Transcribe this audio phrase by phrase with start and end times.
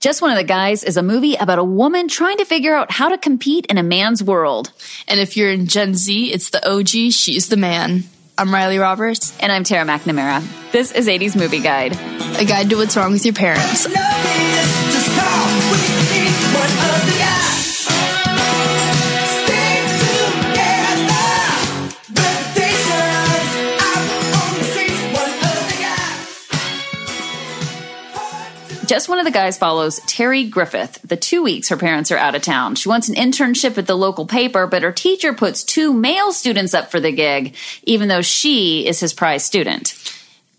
[0.00, 2.92] Just One of the Guys is a movie about a woman trying to figure out
[2.92, 4.70] how to compete in a man's world.
[5.08, 8.04] And if you're in Gen Z, it's the OG, she's the man.
[8.38, 9.36] I'm Riley Roberts.
[9.40, 10.46] And I'm Tara McNamara.
[10.70, 11.94] This is 80s Movie Guide.
[12.38, 13.88] A guide to what's wrong with your parents.
[28.88, 32.34] Just One of the Guys follows Terry Griffith the two weeks her parents are out
[32.34, 32.74] of town.
[32.74, 36.72] She wants an internship at the local paper, but her teacher puts two male students
[36.72, 39.92] up for the gig, even though she is his prize student.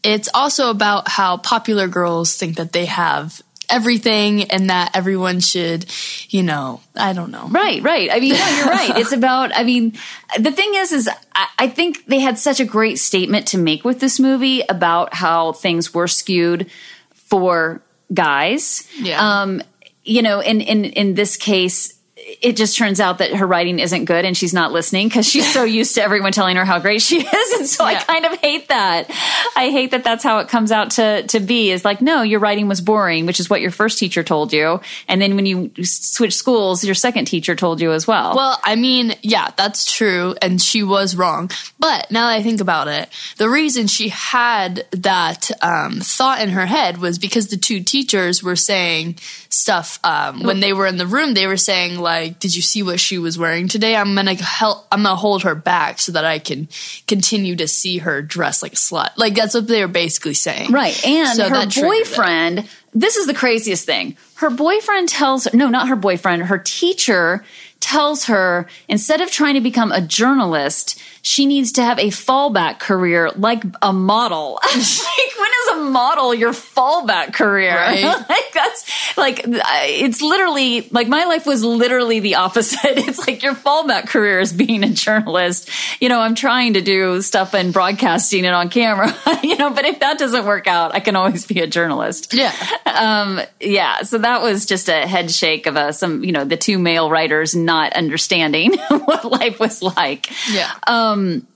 [0.03, 5.87] It's also about how popular girls think that they have everything and that everyone should,
[6.29, 7.47] you know, I don't know.
[7.47, 8.11] Right, right.
[8.11, 8.95] I mean, no, you're right.
[8.99, 9.97] It's about, I mean,
[10.37, 13.83] the thing is, is I, I, think they had such a great statement to make
[13.83, 16.69] with this movie about how things were skewed
[17.13, 17.81] for
[18.13, 18.87] guys.
[18.97, 19.41] Yeah.
[19.41, 19.61] Um,
[20.03, 21.98] you know, in, in, in this case,
[22.41, 25.51] it just turns out that her writing isn't good and she's not listening because she's
[25.51, 27.51] so used to everyone telling her how great she is.
[27.59, 27.99] And so yeah.
[27.99, 29.09] I kind of hate that.
[29.55, 32.39] I hate that that's how it comes out to, to be is like, no, your
[32.39, 34.79] writing was boring, which is what your first teacher told you.
[35.07, 38.35] And then when you switch schools, your second teacher told you as well.
[38.35, 40.35] Well, I mean, yeah, that's true.
[40.41, 41.51] And she was wrong.
[41.77, 46.49] But now that I think about it, the reason she had that um, thought in
[46.49, 49.17] her head was because the two teachers were saying
[49.49, 51.33] stuff um, when they were in the room.
[51.33, 52.08] They were saying like,
[52.39, 53.95] "Did you see what she was wearing today?
[53.95, 54.87] I'm gonna help.
[54.91, 56.67] I'm gonna hold her back so that I can
[57.07, 60.71] continue to see her dress like a slut." Like that's what they were basically saying,
[60.71, 60.95] right?
[61.05, 62.67] And so her boyfriend.
[62.91, 64.17] This is the craziest thing.
[64.35, 67.45] Her boyfriend tells her, no, not her boyfriend, her teacher
[67.79, 72.79] tells her instead of trying to become a journalist, she needs to have a fallback
[72.79, 74.59] career like a model.
[74.63, 77.75] like, when is a model your fallback career?
[77.75, 78.03] Right.
[78.29, 82.79] like, that's like, it's literally like my life was literally the opposite.
[83.09, 85.69] It's like your fallback career is being a journalist.
[85.99, 89.85] You know, I'm trying to do stuff and broadcasting it on camera, you know, but
[89.85, 92.33] if that doesn't work out, I can always be a journalist.
[92.33, 92.53] Yeah.
[92.85, 94.03] Um, yeah.
[94.03, 97.09] So that was just a head shake of a, some, you know, the two male
[97.09, 100.29] writers not understanding what life was like.
[100.51, 100.71] Yeah.
[100.85, 101.47] Um, um,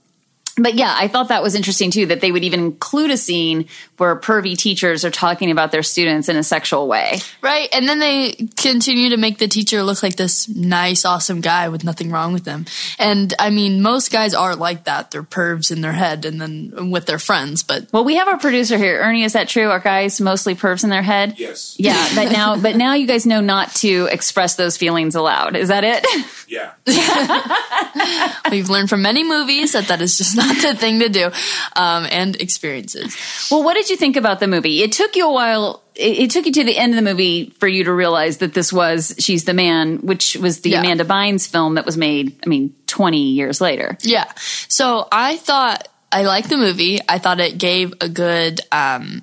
[0.56, 3.66] but yeah, I thought that was interesting too that they would even include a scene
[3.96, 7.18] where pervy teachers are talking about their students in a sexual way.
[7.42, 7.68] Right.
[7.72, 11.82] And then they continue to make the teacher look like this nice, awesome guy with
[11.82, 12.66] nothing wrong with them.
[12.98, 15.10] And I mean, most guys are like that.
[15.10, 17.62] They're pervs in their head and then with their friends.
[17.62, 19.00] But well, we have our producer here.
[19.00, 19.70] Ernie, is that true?
[19.70, 21.34] Are guys mostly pervs in their head?
[21.38, 21.74] Yes.
[21.78, 22.08] Yeah.
[22.14, 25.56] But now, but now you guys know not to express those feelings aloud.
[25.56, 26.06] Is that it?
[26.46, 26.72] Yeah.
[28.50, 31.30] We've learned from many movies that that is just not the thing to do
[31.76, 33.16] um, and experiences.
[33.50, 34.82] Well, what did you think about the movie?
[34.82, 35.82] It took you a while.
[35.94, 38.52] It, it, took you to the end of the movie for you to realize that
[38.52, 40.80] this was She's the Man, which was the yeah.
[40.80, 43.96] Amanda Bynes film that was made, I mean, 20 years later.
[44.02, 44.30] Yeah.
[44.68, 47.00] So I thought, I liked the movie.
[47.08, 49.22] I thought it gave a good, um,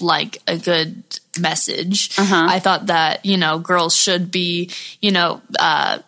[0.00, 1.02] like a good
[1.38, 2.18] message.
[2.18, 2.46] Uh-huh.
[2.48, 5.98] I thought that, you know, girls should be, you know, uh,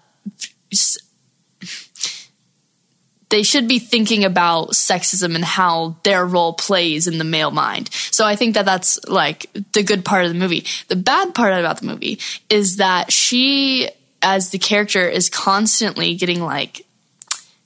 [3.28, 7.90] they should be thinking about sexism and how their role plays in the male mind.
[7.92, 10.64] So I think that that's like the good part of the movie.
[10.88, 13.88] The bad part about the movie is that she,
[14.22, 16.86] as the character, is constantly getting like,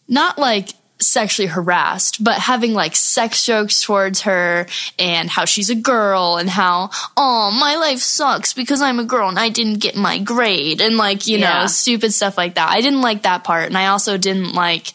[0.09, 4.67] not like sexually harassed, but having like sex jokes towards her
[4.99, 9.29] and how she's a girl and how, oh, my life sucks because I'm a girl
[9.29, 11.63] and I didn't get my grade and like, you yeah.
[11.63, 12.71] know, stupid stuff like that.
[12.71, 13.67] I didn't like that part.
[13.67, 14.93] And I also didn't like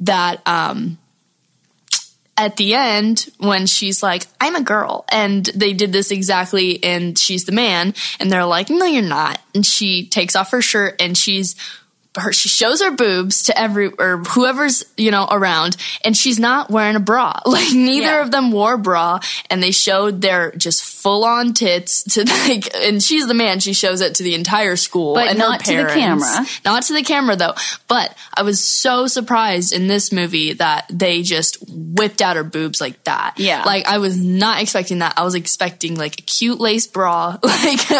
[0.00, 0.98] that um,
[2.40, 7.18] at the end when she's like i'm a girl and they did this exactly and
[7.18, 11.00] she's the man and they're like no you're not and she takes off her shirt
[11.00, 11.54] and she's
[12.16, 16.70] her she shows her boobs to every or whoever's you know around and she's not
[16.70, 18.22] wearing a bra like neither yeah.
[18.22, 23.02] of them wore bra and they showed their just full on tits to like and
[23.02, 25.86] she's the man she shows it to the entire school but and not to the
[25.86, 27.54] camera not to the camera though
[27.88, 32.80] but i was so surprised in this movie that they just whipped out her boobs
[32.80, 36.60] like that yeah like i was not expecting that i was expecting like a cute
[36.60, 37.90] lace bra like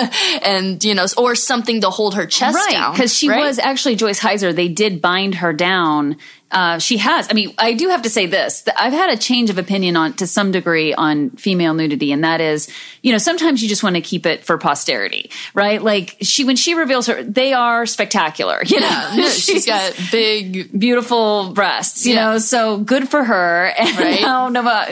[0.43, 3.41] and you know or something to hold her chest right, down because she right?
[3.41, 4.55] was actually Joyce Hyser.
[4.55, 6.17] they did bind her down.
[6.51, 7.29] Uh, she has.
[7.31, 8.65] I mean, I do have to say this.
[8.77, 12.41] I've had a change of opinion on to some degree on female nudity, and that
[12.41, 12.69] is,
[13.03, 15.81] you know, sometimes you just want to keep it for posterity, right?
[15.81, 18.63] Like she, when she reveals her, they are spectacular.
[18.71, 22.07] You know, yeah, she's got big, beautiful breasts.
[22.07, 22.33] You yeah.
[22.33, 23.73] know, so good for her.
[23.81, 24.21] And right?
[24.21, 24.49] now,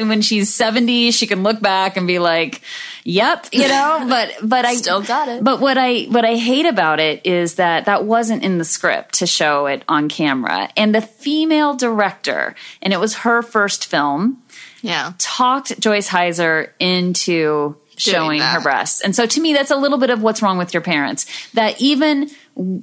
[0.08, 2.60] when she's seventy, she can look back and be like
[3.04, 5.42] yep, you know, but, but I Still got it.
[5.44, 9.14] But what I, what I hate about it is that that wasn't in the script
[9.20, 10.68] to show it on camera.
[10.76, 14.42] And the female director, and it was her first film,
[14.82, 15.12] Yeah.
[15.18, 19.00] talked Joyce Hyser into showing her breasts.
[19.00, 21.26] And so to me, that's a little bit of what's wrong with your parents.
[21.54, 22.30] That even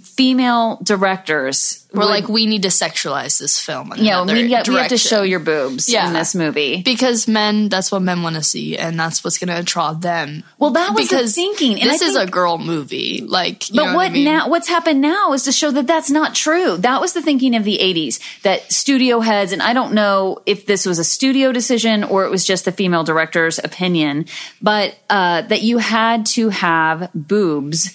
[0.01, 3.93] female directors We're would- like, we need to sexualize this film.
[3.97, 6.07] you we, got, we have to show your boobs Yeah.
[6.07, 6.81] in this movie.
[6.81, 10.43] because men that's what men want to see and that's what's going to draw them
[10.59, 13.85] Well, that was the because thinking, and this is a girl movie like you But
[13.91, 14.25] know what I mean?
[14.25, 14.49] now?
[14.49, 16.77] What's happened now is to show that that's not true.
[16.77, 18.19] That was the thinking of the '80s.
[18.43, 22.31] That studio heads, and I don't know if this was a studio decision or it
[22.31, 24.25] was just the female director's opinion,
[24.61, 27.93] but uh, that you had to have boobs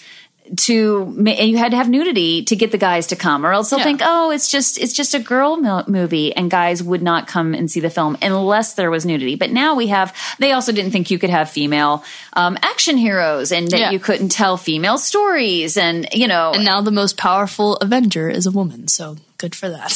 [0.56, 3.70] to and you had to have nudity to get the guys to come or else
[3.70, 3.84] they'll Yeah.
[3.84, 7.54] think oh it's just it's just a girl mo- movie and guys would not come
[7.54, 10.90] and see the film unless there was nudity but now we have they also didn't
[10.90, 12.02] think you could have female
[12.32, 13.90] um, action heroes and that Yeah.
[13.92, 18.46] you couldn't tell female stories and you know and now the most powerful avenger is
[18.46, 19.92] a woman so good for that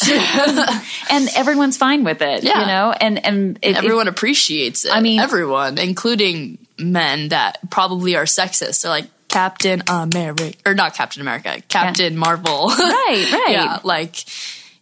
[1.10, 2.60] and everyone's fine with it Yeah.
[2.60, 7.58] you know and and it, it- everyone appreciates it I mean- everyone including men that
[7.70, 10.52] probably are sexist they're like captain america.
[10.64, 12.68] Or not captain america captain marvel.
[12.78, 13.50] Right right.
[13.50, 14.24] Yeah like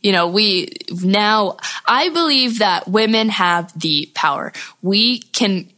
[0.02, 0.72] you know we
[1.02, 1.56] now
[1.87, 4.52] i believe that women have the power.
[4.82, 5.69] We can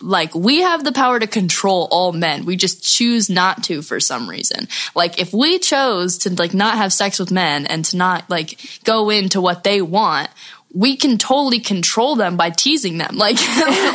[0.00, 2.44] like we have the power to control all men.
[2.44, 4.68] We just choose not to for some reason.
[4.94, 8.60] Like if we chose to like not have sex with men and to not like
[8.84, 10.28] go into what they want
[10.74, 13.36] we can totally control them by teasing them like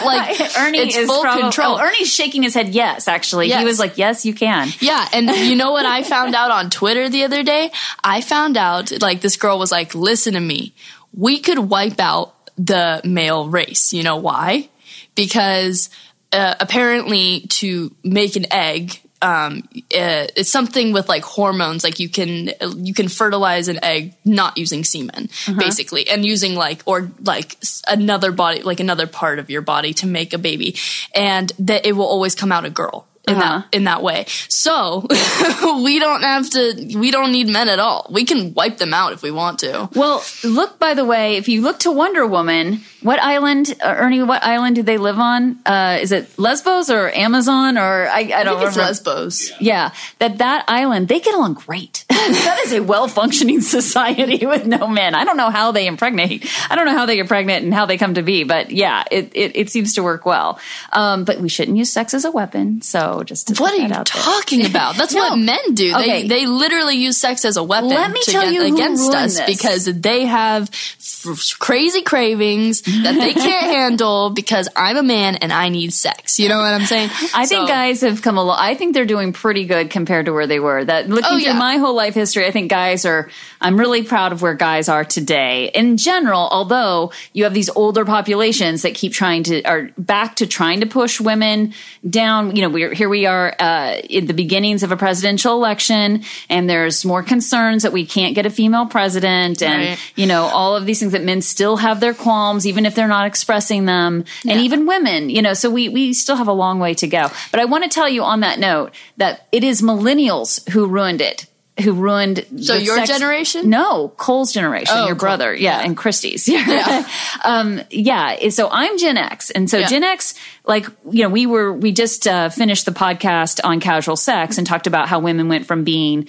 [0.06, 2.70] like Ernie it's is full probably, control Oh, Ernie's shaking his head.
[2.70, 6.36] Yes, actually, he was like, "Yes, you can." yeah, and you know what I found
[6.36, 7.72] out on Twitter the other day?
[8.04, 10.74] I found out like this girl was like, "Listen to me.
[11.14, 13.94] We could wipe out the male race.
[13.94, 14.70] You know why?
[15.16, 15.90] Because
[16.32, 21.84] uh, apparently to make an egg um, uh, it's something with like hormones.
[21.84, 26.84] Like you can you can fertilize an egg not using semen, basically, and using like
[26.86, 30.76] or like another body, like another part of your body to make a baby,
[31.16, 33.60] and that it will always come out a girl in Uh-huh.
[33.62, 34.26] that in that way.
[34.50, 35.06] So
[35.84, 36.98] we don't have to.
[36.98, 38.08] We don't need men at all.
[38.10, 39.90] We can wipe them out if we want to.
[39.94, 44.24] Well, look by the way, if you look to Wonder Woman, what island, uh, Ernie?
[44.24, 45.60] What island do they live on?
[45.66, 48.82] Uh, is it Lesbos or Amazon or I, I don't I think it's remember.
[48.82, 49.52] Lesbos.
[49.60, 52.06] Yeah, that that island they get along great.
[52.46, 55.16] that is a well functioning society with no men.
[55.16, 56.50] I don't know how they impregnate.
[56.70, 59.04] I don't know how they get pregnant and how they come to be, but yeah,
[59.12, 60.60] it it, it seems to work well.
[60.94, 62.82] Um, but we shouldn't use sex as a weapon.
[62.82, 64.22] So just to What are you out there.
[64.24, 64.96] talking about?
[64.96, 65.22] That's No.
[65.30, 65.94] what men do.
[65.96, 66.22] Okay.
[66.24, 69.38] They they literally use sex as a weapon Let me tell get you against us
[69.38, 69.46] this.
[69.58, 75.52] because they have f- crazy cravings that they can't handle because I'm a man and
[75.52, 76.40] I need sex.
[76.40, 77.10] You know what I'm saying?
[77.34, 78.58] I think guys have come along.
[78.60, 80.86] I think they're doing pretty good compared to where they were.
[80.86, 83.30] That looking Oh, through my whole life history, I think guys are.
[83.60, 86.48] I'm really proud of where guys are today in general.
[86.52, 90.86] Although you have these older populations that keep trying to are back to trying to
[90.86, 91.74] push women
[92.08, 92.56] down.
[92.56, 93.10] You know, we're here.
[93.10, 97.94] We are uh, in the beginnings of a presidential election, and there's more concerns that
[97.94, 100.00] we can't get a female president, and Right.
[100.16, 103.08] you know all of these things that men still have their qualms, even if they're
[103.08, 105.30] not expressing them, and even women.
[105.30, 107.30] You know, so we we still have a long way to go.
[107.52, 111.22] But I want to tell you on that note that it is millennials who ruined
[111.22, 111.46] it.
[111.84, 113.70] Who ruined So your sex- generation?
[113.70, 115.20] No, Cole's generation, Oh, your Cole.
[115.28, 115.86] brother, yeah, Yeah.
[115.86, 116.48] and Christie's.
[116.50, 117.08] Yeah.
[117.46, 118.50] um, yeah.
[118.50, 119.88] So I'm Gen X, and so Yeah.
[119.88, 120.34] Gen X,
[120.66, 124.66] like you know, we were we just uh, finished the podcast on casual sex and
[124.66, 126.28] talked about how women went from being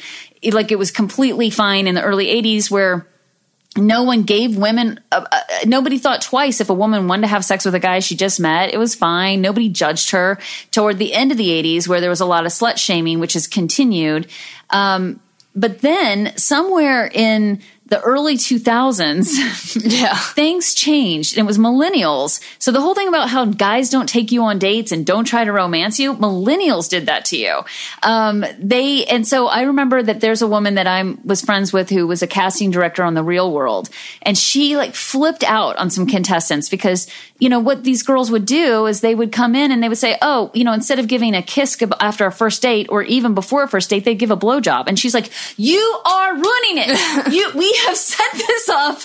[0.53, 3.07] like it was completely fine in the early '80s where
[3.77, 7.45] no one gave women uh, uh, nobody thought twice if a woman wanted to have
[7.45, 10.39] sex with a guy she just met it was fine nobody judged her
[10.73, 13.35] toward the end of the 80s where there was a lot of slut shaming which
[13.35, 14.27] has continued
[14.71, 15.21] um,
[15.59, 20.15] but then somewhere in the early 2000s Yeah.
[20.35, 21.37] things changed.
[21.37, 22.41] And it was millennials.
[22.59, 25.45] So the whole thing about how guys don't take you on dates and don't try
[25.45, 27.61] to romance you millennials did that to you.
[28.03, 31.89] Um, they and so i remember that there's a woman that i was friends with
[31.89, 33.89] who was a casting director on the real world.
[34.23, 37.09] And she like flipped out on some contestants because
[37.39, 39.99] you know what these girls would do is they would come in and they would
[39.99, 43.35] say oh you know instead of giving a kiss after a first date or even
[43.35, 47.33] before a first date they'd give a blowjob and she's like you are ruining it
[47.33, 48.99] you we have set this up.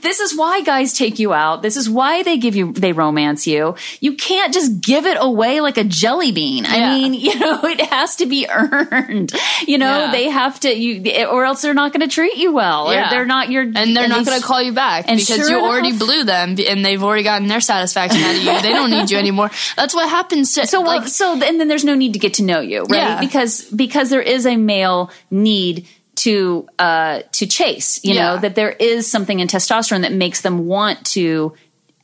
[0.00, 1.62] This is why guys take you out.
[1.62, 3.74] This is why they give you, they romance you.
[4.00, 6.64] You can't just give it away like a jelly bean.
[6.66, 6.94] I Yeah.
[6.96, 9.32] mean, you know, it has to be earned.
[9.66, 10.12] You know, Yeah.
[10.12, 12.88] they have to, you, or else they're not going to treat you well.
[12.90, 15.36] Or they're not your, and they're not they- going to call you back and because
[15.36, 18.62] sure you already enough- blew them and they've already gotten their satisfaction out of you.
[18.62, 19.50] They don't need you anymore.
[19.76, 22.34] That's what happens to So well, like so and then there's no need to get
[22.34, 22.96] to know you, right?
[22.96, 23.20] Yeah.
[23.20, 28.70] Because because there is a male need to uh to chase, you know, that there
[28.72, 31.54] is something in testosterone that makes them want to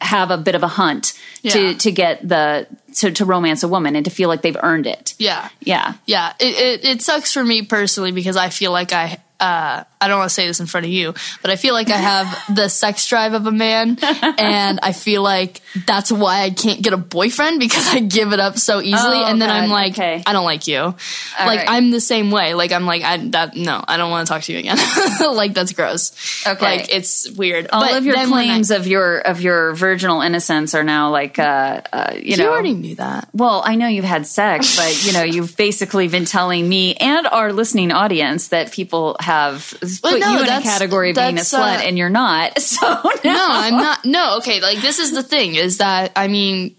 [0.00, 1.52] have a bit of a hunt Yeah.
[1.52, 2.66] to to get the
[2.96, 5.14] to, to romance a woman and to feel like they've earned it.
[5.18, 5.48] yeah.
[5.60, 5.94] Yeah.
[6.06, 10.08] Yeah, it, it, it sucks for me personally because I feel like I uh, I
[10.08, 12.26] don't want to say this in front of you, but I feel like I have
[12.54, 16.92] the sex drive of a man, and I feel like that's why I can't get
[16.92, 19.92] a boyfriend because I give it up so easily, Oh, and then God, I'm like,
[19.94, 20.22] okay.
[20.26, 20.80] I don't like you.
[20.82, 20.96] like
[21.38, 21.64] right.
[21.68, 22.54] I'm the same way.
[22.54, 24.76] Like I'm like I that no, I don't want to talk to you again.
[25.34, 26.12] like that's gross.
[26.46, 26.64] Okay.
[26.78, 27.68] like it's weird.
[27.72, 31.10] All But of your when I- claims of your of your virginal innocence are now
[31.10, 33.28] like uh, uh you you know already knew that.
[33.32, 37.26] Well, I know you've had sex, but you know you've basically been telling me and
[37.26, 41.42] our listening audience that people have put no, you in a category of being a
[41.42, 42.58] slut, uh, and you're not.
[42.64, 42.86] So
[43.24, 44.04] no, no, I'm not.
[44.04, 44.60] No, okay.
[44.60, 46.76] Like this is the thing is that I mean,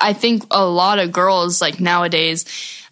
[0.00, 2.44] I think a lot of girls like nowadays,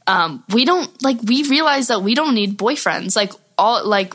[0.07, 3.15] um, we don't like we realize that we don't need boyfriends.
[3.17, 4.15] Like all like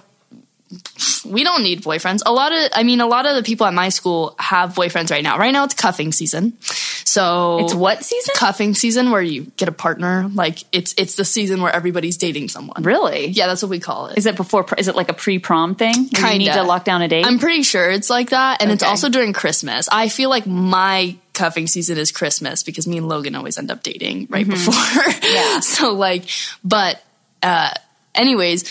[1.26, 2.22] we don't need boyfriends.
[2.26, 5.12] A lot of I mean, a lot of the people at my school have boyfriends
[5.12, 5.38] right now.
[5.38, 8.34] Right now it's cuffing season, so It's what season?
[8.36, 10.30] cuffing season where you get a partner.
[10.34, 12.84] Like it's it's the season where everybody's dating someone.
[12.84, 13.28] Really?
[13.28, 14.18] Yeah, that's what we call it.
[14.18, 14.66] Is it before?
[14.78, 15.96] Is it like a pre-prom thing?
[15.96, 16.38] Where Kinda.
[16.38, 17.26] need to lock down a date.
[17.26, 19.88] I'm pretty sure it's like that, and it's also during Christmas.
[19.92, 23.84] I feel like my cuffing season is Christmas because me and Logan always end up
[23.84, 24.74] dating right before.
[24.74, 25.18] Mm-hmm.
[25.34, 25.60] Yeah.
[25.62, 26.26] so like,
[26.64, 27.02] but
[27.42, 27.72] uh,
[28.14, 28.66] anyways,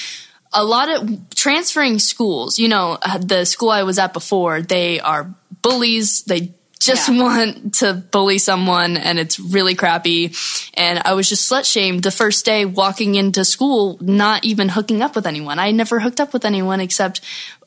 [0.52, 2.58] a lot of transferring schools.
[2.58, 6.22] You know, uh, the school I was at before, they are bullies.
[6.24, 7.22] They just Yeah.
[7.22, 10.34] want to bully someone and it's really crappy.
[10.74, 15.02] And I was just slut shamed the first day walking into school, not even hooking
[15.02, 15.58] up with anyone.
[15.58, 17.20] I never hooked up with anyone except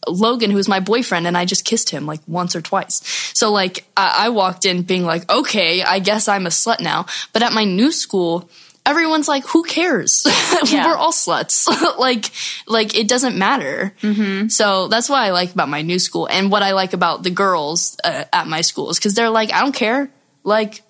[0.08, 3.02] Logan, who was my boyfriend, and I just kissed him like once or twice.
[3.34, 7.06] So like I, I walked in being like, okay, I guess I'm a slut now.
[7.32, 8.50] But at my new school,
[8.86, 10.26] everyone's like, who cares?
[10.66, 10.88] Yeah.
[10.88, 11.68] We're all sluts.
[12.00, 12.32] like,
[12.68, 13.94] like it doesn't matter.
[14.02, 14.48] Mm-hmm.
[14.48, 17.32] So that's what I like about my new school, and what I like about the
[17.32, 20.10] girls uh, at my schools because they're like, I don't care.
[20.44, 20.82] Like,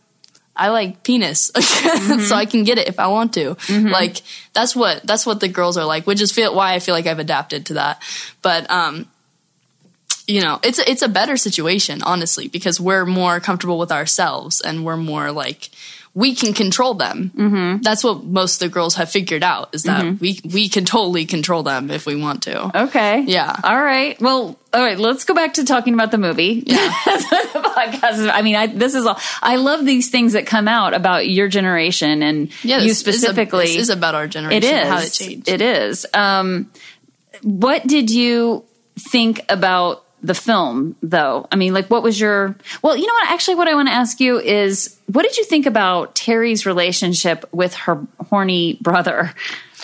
[0.56, 1.52] I like penis,
[2.28, 3.58] so I can get it if I want to.
[3.70, 4.22] Like,
[4.54, 7.08] that's what that's what the girls are like, which is feel, why I feel like
[7.08, 8.02] I've adapted to that.
[8.44, 9.08] But um,
[10.28, 14.62] you know, it's a, it's a better situation, honestly, because we're more comfortable with ourselves
[14.62, 15.70] and we're more like
[16.16, 17.32] we can control them.
[17.36, 17.82] Mm-hmm.
[17.82, 21.26] That's what most of the girls have figured out is that we we can totally
[21.26, 22.84] control them if we want to.
[22.84, 23.22] okay.
[23.22, 23.56] Yeah.
[23.64, 24.20] All right.
[24.22, 24.58] Well.
[24.74, 24.98] All right.
[25.00, 26.64] Let's go back to talking about the movie.
[26.66, 26.94] Yeah.
[27.54, 28.30] The podcast.
[28.32, 29.20] I mean, I, this is all.
[29.42, 33.08] I love these things that come out about your generation and Yeah, you this is
[33.08, 33.66] a- specifically.
[33.66, 34.64] this is about our generation.
[34.64, 34.88] It is.
[34.88, 35.48] how it changed.
[35.50, 36.06] It is.
[36.14, 36.72] Um,
[37.42, 38.64] what did you
[39.00, 41.48] think about the film, though?
[41.52, 42.56] I mean, like, what was your?
[42.82, 43.30] Well, you know what?
[43.30, 47.46] Actually, what I want to ask you is, what did you think about Terry's relationship
[47.52, 49.34] with her horny brother?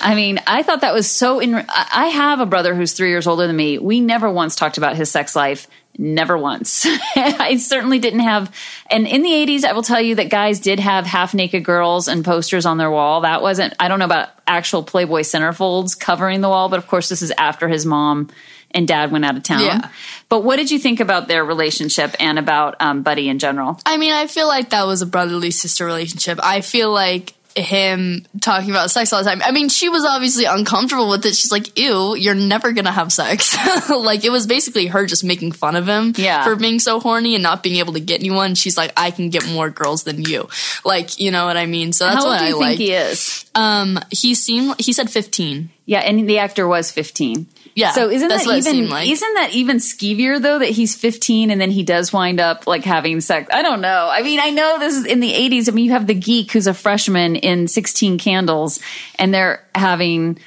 [0.01, 1.39] I mean, I thought that was so.
[1.39, 3.77] In, I have a brother who's three years older than me.
[3.77, 5.67] We never once talked about his sex life.
[5.98, 6.86] Never once.
[7.15, 8.55] I certainly didn't have.
[8.89, 12.08] And in the 80s, I will tell you that guys did have half naked girls
[12.08, 13.22] and posters on their wall.
[13.22, 17.10] That wasn't, I don't know about actual Playboy centerfolds covering the wall, but of course,
[17.10, 18.29] this is after his mom
[18.71, 19.61] and dad went out of town.
[19.61, 19.89] Yeah.
[20.29, 23.79] But what did you think about their relationship and about um, Buddy in general?
[23.85, 26.39] I mean, I feel like that was a brotherly sister relationship.
[26.43, 29.41] I feel like him talking about sex all the time.
[29.43, 31.35] I mean, she was obviously uncomfortable with it.
[31.35, 33.57] She's like, ew, you're never gonna have sex.
[33.89, 36.43] like, it was basically her just making fun of him Yeah.
[36.43, 38.53] for being so horny and not being able to get anyone.
[38.55, 40.47] She's like, I can get more girls than you.
[40.85, 41.91] Like, you know what I mean?
[41.91, 42.77] So that's How what do I like.
[42.77, 43.43] he is?
[43.55, 45.69] Um, he seemed, he said 15.
[45.85, 47.47] Yeah, and the actor was 15.
[47.75, 49.09] Yeah, So isn't that even like.
[49.09, 52.83] isn't that even skeevier though that he's 15 and then he does wind up like
[52.83, 53.49] having sex?
[53.53, 54.09] I don't know.
[54.11, 55.69] I mean, I know this is in the 80s.
[55.69, 58.79] I mean, you have the geek who's a freshman in 16 Candles
[59.17, 60.39] and they're having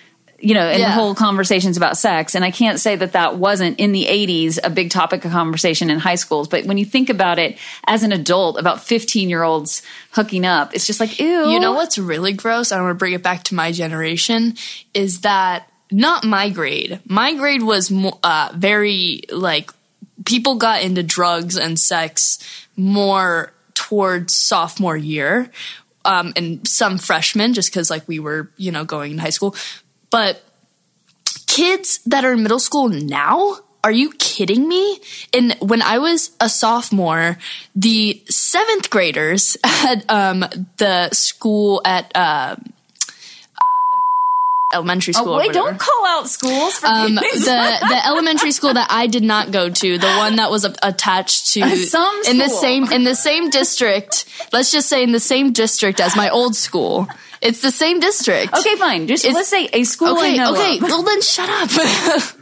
[0.44, 0.90] you know, and the Yeah.
[0.90, 2.34] whole conversations about sex.
[2.34, 5.88] And I can't say that that wasn't in the 80s a big topic of conversation
[5.88, 6.48] in high schools.
[6.48, 10.74] But when you think about it as an adult, about 15 year olds hooking up,
[10.74, 11.48] it's just like, ew.
[11.48, 12.72] You know what's really gross?
[12.72, 14.54] I want to bring it back to my generation.
[14.94, 17.00] Is that not my grade?
[17.06, 19.70] My grade was uh, very like
[20.24, 22.38] people got into drugs and sex
[22.76, 25.50] more towards sophomore year,
[26.04, 29.54] um, and some freshmen just because like we were you know going in high school,
[30.10, 30.42] but
[31.46, 35.00] kids that are in middle school now are you kidding me?
[35.34, 37.36] And when I was a sophomore,
[37.74, 40.44] the seventh graders at um,
[40.76, 42.56] the school at uh,
[44.72, 45.34] elementary school.
[45.34, 47.20] Oh, wait, don't call out schools for um, the
[47.88, 51.52] the elementary school that I did not go to, the one that was a- attached
[51.54, 54.24] to Some in the same in the same district.
[54.52, 57.08] let's just say in the same district as my old school.
[57.40, 58.54] It's the same district.
[58.56, 59.08] Okay, fine.
[59.08, 60.76] Just It's- let's say a school I Okay, know okay.
[60.76, 60.82] of.
[60.84, 61.70] Well, then shut up.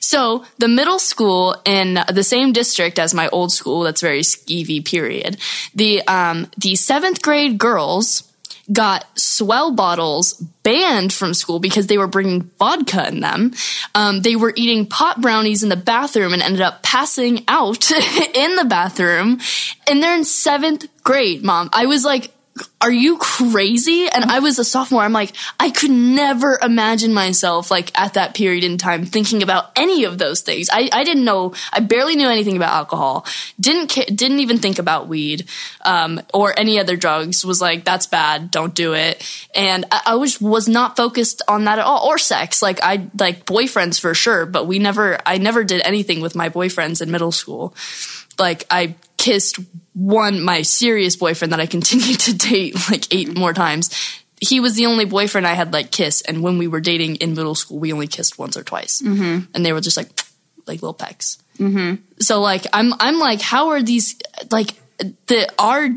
[0.00, 4.84] so the middle school in the same district as my old school, that's very skeevy.
[4.84, 5.38] Period.
[5.74, 8.25] The um the seventh grade girls
[8.72, 13.52] got S'well bottles banned from school because they were bringing vodka in them.
[13.94, 17.90] Um, they were eating pot brownies in the bathroom and ended up passing out
[18.34, 19.40] in the bathroom.
[19.88, 21.70] And they're in seventh grade, mom.
[21.72, 22.32] I was like,
[22.80, 24.08] are you crazy?
[24.08, 25.02] And I was a sophomore.
[25.02, 29.72] I'm like, I could never imagine myself like at that period in time thinking about
[29.76, 30.68] any of those things.
[30.72, 33.26] I, I didn't know, I barely knew anything about alcohol.
[33.60, 35.46] Didn't didn't even think about weed,
[35.84, 37.44] um, or any other drugs.
[37.44, 38.50] Was like, that's bad.
[38.50, 39.22] Don't do it.
[39.54, 42.62] And I, I was, was not focused on that at all or sex.
[42.62, 46.48] Like I, like boyfriends for sure, but we never, I never did anything with my
[46.48, 47.74] boyfriends in middle school.
[48.38, 48.94] Like I
[49.26, 49.58] kissed
[49.92, 53.90] one my serious boyfriend that I continued to date like eight more times.
[54.40, 57.34] He was the only boyfriend I had like kiss, and when we were dating in
[57.34, 59.50] middle school, we only kissed once or twice, mm-hmm.
[59.52, 60.10] and they were just like
[60.66, 61.38] like little pecks.
[61.58, 62.02] Mm-hmm.
[62.20, 64.16] So like I'm I'm like how are these
[64.50, 64.74] like
[65.26, 65.88] the our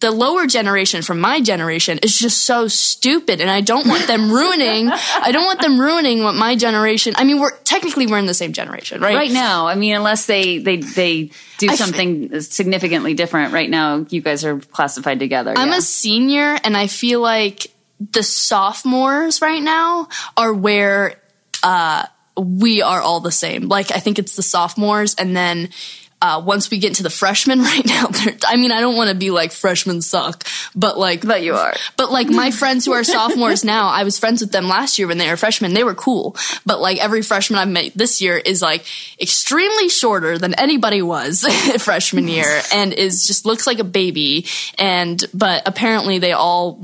[0.00, 4.30] the lower generation from my generation is just so stupid and I don't want them
[4.32, 8.26] ruining I don't want them ruining what my generation I mean we're technically we're in
[8.26, 9.66] the same generation right right now.
[9.66, 13.52] I mean, unless they they they do I f- something significantly different.
[13.52, 15.54] Right now, you guys are classified together.
[15.56, 15.78] I'm yeah.
[15.78, 17.72] a senior and I feel like
[18.12, 21.20] the sophomores right now are where
[21.62, 23.68] uh, we are all the same.
[23.68, 25.70] Like I think it's the sophomores and then
[26.20, 28.06] uh, once we get to the freshmen right now,
[28.46, 30.44] I mean, I don't want to be like freshmen suck,
[30.74, 31.74] but like, But you are.
[31.96, 35.06] but like my friends who are sophomores now, I was friends with them last year
[35.06, 35.74] when they were freshmen.
[35.74, 36.36] They were cool.
[36.66, 38.84] But like every freshman I've met this year is like
[39.20, 41.42] extremely shorter than anybody was
[41.78, 44.46] freshman year and is just looks like a baby.
[44.76, 46.82] And, but apparently they all,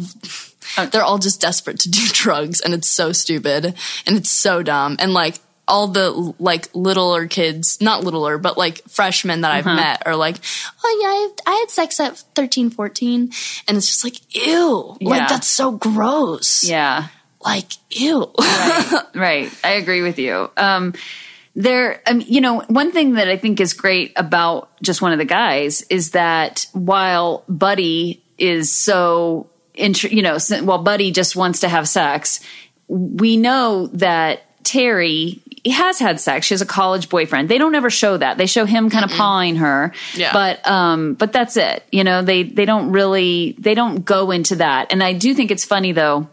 [0.90, 3.74] they're all just desperate to do drugs and it's so stupid
[4.06, 4.96] and it's so dumb.
[4.98, 9.70] And like, all the like littler kids, not littler, but like freshmen that Uh-huh.
[9.70, 10.36] I've met are like,
[10.84, 13.30] oh yeah, I, I had sex at 13, 14.
[13.66, 14.96] And it's just like, ew.
[15.00, 15.08] Yeah.
[15.08, 16.64] Like that's so gross.
[16.64, 17.08] yeah.
[17.40, 18.32] Like, ew.
[19.14, 19.50] right.
[19.62, 20.50] I agree with you.
[20.56, 20.94] Um,
[21.54, 25.18] there, um, you know, one thing that I think is great about just one of
[25.18, 31.60] the guys is that while Buddy is so, int- you know, while Buddy just wants
[31.60, 32.40] to have sex,
[32.88, 36.46] we know that Terry has had sex.
[36.46, 37.48] She has a college boyfriend.
[37.48, 38.36] They don't ever show that.
[38.38, 39.92] They show him kind of pawing her.
[40.14, 40.32] Yeah.
[40.32, 41.84] But um, but that's it.
[41.90, 44.92] You know, they they don't really they don't go into that.
[44.92, 46.28] And I do think it's funny though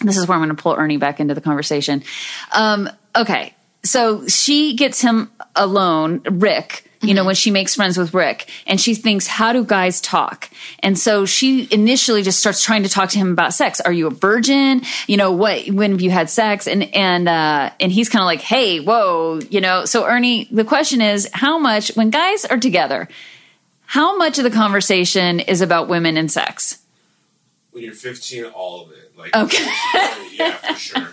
[0.00, 2.02] this is where I'm going to pull Ernie back into the conversation.
[2.52, 3.54] Um, okay.
[3.84, 8.80] So she gets him alone, Rick, you know, when she makes friends with Rick and
[8.80, 10.50] she thinks, how do guys talk?
[10.80, 13.80] And so she initially just starts trying to talk to him about sex.
[13.80, 14.82] Are you a virgin?
[15.06, 16.66] You know, what, when have you had sex?
[16.66, 20.64] And, and, uh, and he's kind of like, Hey, whoa, you know, so Ernie, the
[20.64, 23.08] question is how much, when guys are together,
[23.86, 26.82] how much of the conversation is about women and sex?
[27.72, 29.16] When you're 15, all of it.
[29.16, 29.64] Like, Okay.
[30.32, 31.08] yeah, for sure.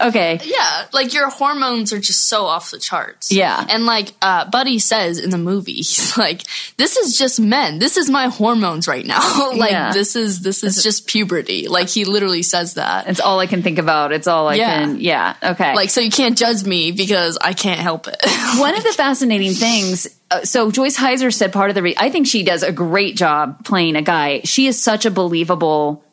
[0.00, 0.40] Okay.
[0.44, 0.86] yeah.
[0.92, 3.32] Like your hormones are just so off the charts.
[3.32, 3.64] Yeah.
[3.68, 6.42] And like, uh, Buddy says in the movie, he's like,
[6.76, 7.78] this is just men.
[7.78, 9.50] This is my hormones right now.
[9.54, 9.92] like, Yeah.
[9.92, 11.68] this is, this is just puberty.
[11.68, 13.08] Like, he literally says that.
[13.08, 14.12] It's all I can think about.
[14.12, 14.78] It's all I Yeah.
[14.80, 15.00] can.
[15.00, 15.34] Yeah.
[15.42, 15.74] Okay.
[15.74, 18.16] Like, so you can't judge me because I can't help it.
[18.58, 20.08] one of the fascinating things.
[20.30, 21.82] Uh, so Joyce Hyser said part of the.
[21.82, 24.42] Re- I think she does a great job playing a guy.
[24.44, 26.04] She is such a believable.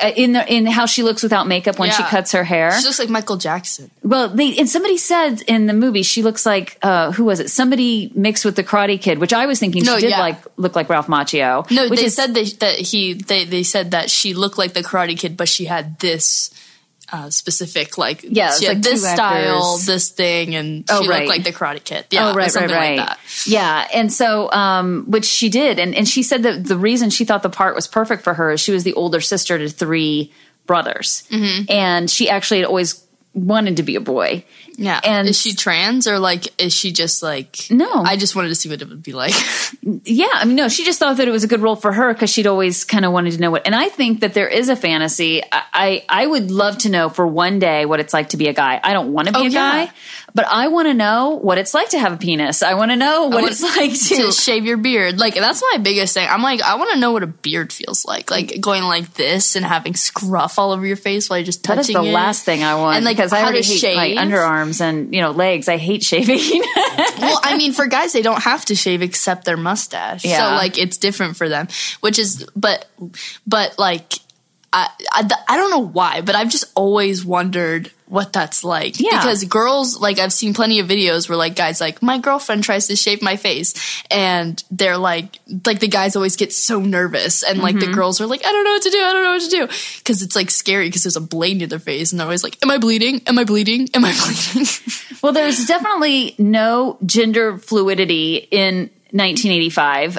[0.00, 2.70] Uh, in the in how she looks without makeup when she cuts her hair.
[2.78, 3.90] She looks like Michael Jackson.
[4.04, 7.50] Well, they and somebody said in the movie she looks like uh, who was it?
[7.50, 10.20] Somebody mixed with the Karate Kid, which I was thinking No, she did yeah.
[10.20, 11.68] like look like Ralph Macchio.
[11.72, 14.72] No, which they is, said they, that he they they said that she looked like
[14.72, 16.50] the Karate Kid, but she had this
[17.12, 19.86] uh, specific like Yeah, she had like this style, actors.
[19.86, 21.26] this thing, and Oh, she right.
[21.26, 22.06] looked like the Karate Kid.
[22.10, 22.98] Yeah, oh, right, something right, right.
[22.98, 23.18] like that.
[23.46, 27.24] Yeah, and so um, which she did, and and she said that the reason she
[27.24, 30.32] thought the part was perfect for her is she was the older sister to three
[30.66, 31.70] brothers, Mm-hmm.
[31.70, 34.44] and she actually had always wanted to be a boy.
[34.80, 35.00] Yeah.
[35.02, 37.90] And- is she trans or like is she just like No.
[38.04, 39.34] I just wanted to see what it would be like.
[40.04, 42.12] Yeah, I mean, no, she just thought that it was a good role for her
[42.12, 43.64] because she'd always kind of wanted to know what.
[43.66, 45.42] And I think that there is a fantasy.
[45.50, 48.52] I, I would love to know for one day what it's like to be a
[48.52, 48.78] guy.
[48.82, 49.86] I don't want to be Oh, a yeah.
[49.86, 49.92] guy,
[50.34, 52.62] but I want to know what it's like to have a penis.
[52.62, 54.26] I want to know what it's like to.
[54.26, 55.18] to shave your beard.
[55.18, 56.28] Like that's my biggest thing.
[56.28, 58.30] I'm like, I want to know what a beard feels like.
[58.30, 61.76] Like going like this and having scruff all over your face while you're just that
[61.76, 62.12] touching is the it.
[62.12, 64.18] last thing I want And, like, because I already hate like shave.
[64.68, 65.68] Underarms and you know legs.
[65.68, 66.38] I hate shaving.
[67.18, 70.24] well, I mean, for guys, they don't have to shave except their mustache.
[70.24, 70.38] Yeah.
[70.38, 71.68] So like, it's different for them.
[72.00, 72.86] Which is, but,
[73.46, 74.14] but like,
[74.72, 78.98] I, I, I don't know why, but I've just always wondered what that's like.
[78.98, 79.10] Yeah.
[79.20, 82.86] Because girls, like, I've seen plenty of videos where like guys like, my girlfriend tries
[82.88, 83.74] to shave my face,
[84.10, 87.90] and they're like, like the guys always get so nervous, and like Mm-hmm.
[87.90, 89.50] the girls are like, I don't know what to do, I don't know what to
[89.50, 89.66] do,
[89.98, 92.56] because it's like scary because there's a blade near their face, and they're always like,
[92.62, 93.20] Am I bleeding?
[93.26, 93.88] Am I bleeding?
[93.94, 94.12] Am I
[94.54, 94.66] bleeding?
[95.22, 100.18] Well, there's definitely no gender fluidity in 1985.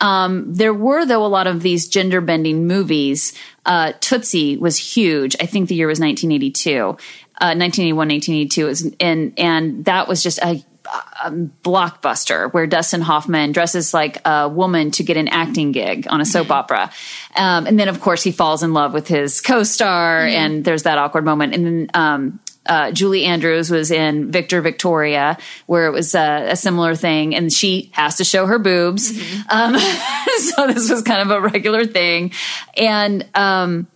[0.00, 3.32] Um, there were, though, a lot of these gender bending movies.
[3.66, 5.36] Uh, Tootsie was huge.
[5.40, 6.96] I think the year was 1982.
[7.40, 10.60] Uh, 1981, 1982 was, and and that was just a,
[11.24, 16.20] a blockbuster where Dustin Hoffman dresses like a woman to get an acting gig on
[16.20, 16.90] a soap opera,
[17.36, 20.98] um, and then of course he falls in love with his co-star, and there's that
[20.98, 26.14] awkward moment, and then um, uh, Julie Andrews was in Victor Victoria, where it was
[26.14, 29.10] uh, a similar thing, and she has to show her boobs.
[29.48, 29.78] Um,
[30.38, 32.32] so this was kind of a regular thing,
[32.76, 33.86] and um,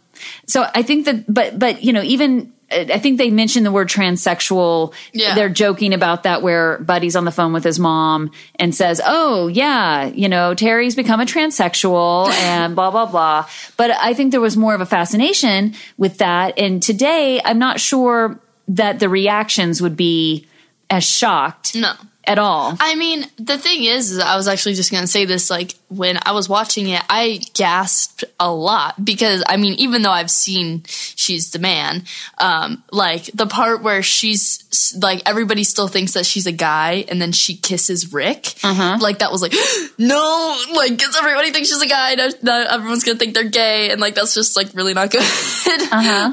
[0.46, 3.88] so I think that, but but you know, even I think they mentioned the word
[3.88, 4.94] transsexual.
[5.12, 5.34] Yeah.
[5.34, 9.48] They're joking about that where Buddy's on the phone with his mom and says, "Oh
[9.48, 14.40] yeah, you know, Terry's become a transsexual and blah blah blah." But I think there
[14.40, 19.82] was more of a fascination with that, and today I'm not sure that the reactions
[19.82, 20.46] would be
[20.88, 21.92] as shocked no.
[22.24, 22.76] At all.
[22.78, 25.50] I mean, the thing is, is I was actually just going to say this.
[25.50, 30.10] Like, when I was watching it, I gasped a lot because, I mean, even though
[30.10, 32.04] I've seen She's the Man,
[32.38, 37.20] um, like, the part where she's, like, everybody still thinks that she's a guy and
[37.20, 38.54] then she kisses Rick,
[39.00, 39.54] like, that was like,
[39.98, 43.90] no, like, because everybody thinks she's a guy, now, everyone's going to think they're gay,
[43.90, 45.20] and, like, that's just, like, really not good.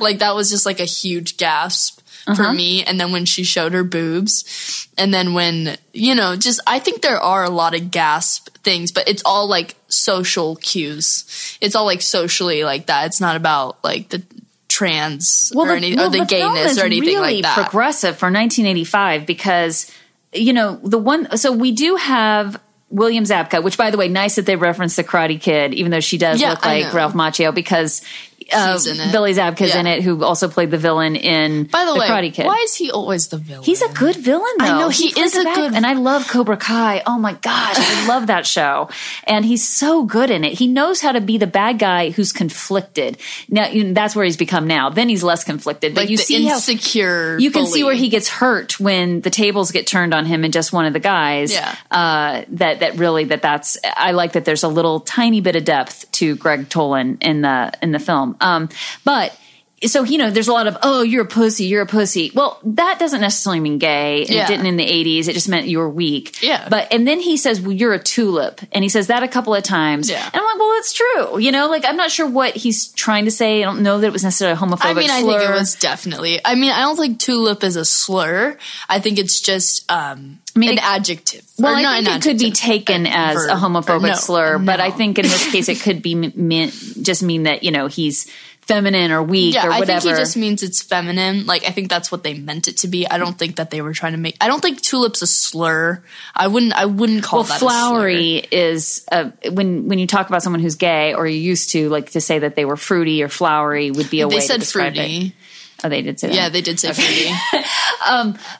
[0.02, 1.99] like, that was just, like, a huge gasp
[2.36, 2.54] for uh-huh.
[2.54, 2.84] me.
[2.84, 7.02] And then when she showed her boobs, and then when, you know, just, I think
[7.02, 11.58] there are a lot of gasp things, but it's all like social cues.
[11.62, 13.08] It's all like socially like that.
[13.08, 14.24] It's not about like the
[14.70, 17.56] trans or, any, well, or the, film gayness or anything really like that.
[17.56, 19.92] Progressive for 1985 because
[20.32, 21.38] you know the one.
[21.38, 25.04] So we do have William Zabka, which by the way, nice that they referenced the
[25.04, 26.94] Karate Kid, even though she does Yeah, look like.
[26.94, 28.02] Ralph Macchio because.
[28.54, 29.12] Uh, in it.
[29.12, 29.80] Billy Zabka's Yeah.
[29.82, 32.46] in it, who also played the villain in By the, way, Karate Kid.
[32.46, 33.64] why is he always the villain?
[33.64, 34.66] He's a good villain, though.
[34.66, 37.04] I know, he plays is a good- and I love Cobra Kai.
[37.06, 38.90] Oh my gosh, I love that show,
[39.26, 40.54] and he's so good in it.
[40.58, 43.18] He knows how to be the bad guy who's conflicted.
[43.50, 44.90] Now you know, that's where he's become now.
[44.90, 47.38] Then he's less conflicted, but like you the see how insecure.
[47.40, 50.54] you can see where he gets hurt when the tables get turned on him and
[50.54, 51.52] just one of the guys.
[51.54, 51.76] Yeah.
[51.92, 55.66] Uh, that that really that that's I like that there's a little tiny bit of
[55.66, 58.36] depth to Greg Tolan in the in the film.
[58.41, 58.69] Um,
[59.04, 59.38] but
[59.86, 62.32] so you know, there's a lot of oh, you're a pussy, you're a pussy.
[62.34, 64.26] Well, that doesn't necessarily mean gay.
[64.26, 64.44] Yeah.
[64.44, 65.28] It didn't in the '80s.
[65.28, 66.42] It just meant you were weak.
[66.42, 66.68] Yeah.
[66.70, 69.54] But and then he says, well, "You're a tulip," and he says that a couple
[69.56, 70.10] of times.
[70.10, 70.24] Yeah.
[70.24, 71.39] And I'm like, well, that's true.
[71.39, 73.62] You know, like I'm not sure what he's trying to say.
[73.62, 75.54] I don't know that it was necessarily a homophobic I mean, I think it slur.
[75.54, 76.39] was definitely.
[76.44, 78.58] I mean, I don't think tulip is a slur.
[78.88, 81.44] I think it's just um, mean, an it- adjective.
[81.58, 83.50] Well, Or I not think it could be adjective, taken as verb.
[83.50, 87.22] a homophobic no, slur, but I think in this case it could be meant just
[87.24, 88.32] mean that you know he's
[88.69, 89.91] feminine or weak Yeah, or whatever.
[89.91, 91.45] I think he just means it's feminine.
[91.45, 93.05] Like I think that's what they meant it to be.
[93.08, 94.38] I don't think that they were trying to make.
[94.39, 96.01] I don't think tulip's a slur.
[96.36, 96.73] I wouldn't.
[96.73, 100.75] I wouldn't call well, that flowery is uh, when when you talk about someone who's
[100.75, 104.10] gay or you used to like to say that they were fruity or flowery would
[104.10, 104.36] be a A slur.
[104.36, 105.27] way They said to describe fruity.
[105.27, 105.34] it.
[105.84, 106.36] Oh, they did say that.
[106.36, 107.32] Yeah, they did say fruity.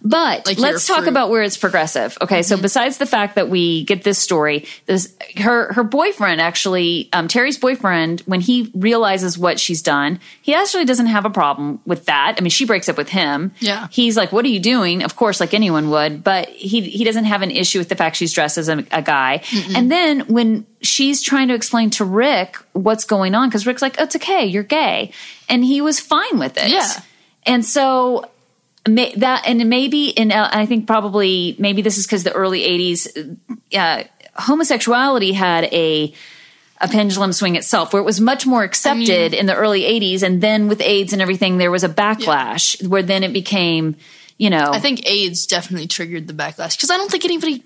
[0.02, 1.04] But Like let's talk fruit.
[1.04, 1.10] Mm-hmm.
[1.10, 2.18] about where it's progressive.
[2.22, 7.10] Okay, so besides the fact that we get this story, this her her boyfriend actually,
[7.14, 11.80] um, Terry's boyfriend, when he realizes what she's done, he actually doesn't have a problem
[11.86, 12.36] with that.
[12.38, 13.52] I mean, she breaks up with him.
[13.60, 13.88] Yeah.
[13.92, 17.26] he's like, "What are you doing?" Of course, like anyone would, but he he doesn't
[17.26, 19.42] have an issue with the fact she's dressed as a, a guy.
[19.76, 23.96] And then when she's trying to explain to Rick what's going on, because Rick's like,
[24.00, 25.12] oh, "It's okay, you're gay,"
[25.48, 26.70] and he was fine with it.
[26.70, 26.88] Yeah.
[27.50, 28.30] And so
[28.88, 32.62] May, that and maybe in uh, I think probably maybe this is because the early
[32.62, 33.38] '80s
[33.76, 34.04] uh,
[34.36, 36.14] homosexuality had a
[36.82, 40.24] a pendulum swing itself, where it was much more accepted in the early 80s.
[40.24, 43.98] And then with AIDS and everything, there was a backlash where then it became,
[44.40, 44.72] you know.
[44.74, 47.64] I think AIDS definitely triggered the backlash because I don't think anybody.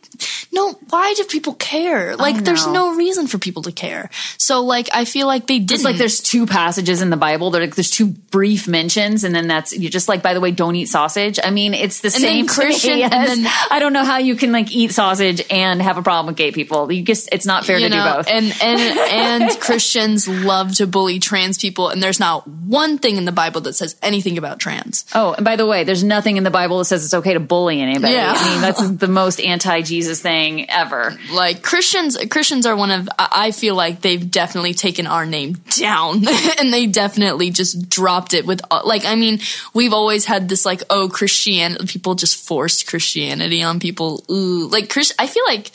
[0.52, 2.16] No, why do people care?
[2.18, 4.10] Like, there's no reason for people to care.
[4.38, 5.84] So, like, I feel like they didn't.
[5.86, 7.50] Like there's two passages in the Bible.
[7.52, 10.76] There, there's two brief mentions, and then that's you're just like, by the way, don't
[10.76, 11.40] eat sausage.
[11.44, 13.14] I mean, it's the then same Christian- Christian.
[13.14, 16.28] and then- I don't know how you can like eat sausage and have a problem
[16.28, 16.92] with gay people.
[16.92, 18.28] You just it's not fair to know, do both.
[18.28, 18.82] and and
[19.50, 23.62] and Christians love to bully trans people, and there's not one thing in the Bible
[23.62, 25.06] that says anything about trans.
[25.14, 27.40] oh, and by the way, there's nothing in the Bible that says it's okay to
[27.40, 28.14] bully anybody.
[28.14, 28.34] Yeah.
[28.36, 31.18] I mean, that's the most anti-Jesus thing ever.
[31.32, 36.24] Like Christians, Christians are one of I feel like they've definitely taken our name down,
[36.60, 39.40] and they definitely just dropped it with uh, like I mean
[39.74, 44.24] we've always had this like oh Christian people just forced Christianity on people.
[44.30, 45.72] Ooh, like Chris, I feel like.